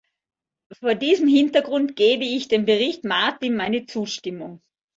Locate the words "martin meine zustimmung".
3.05-4.63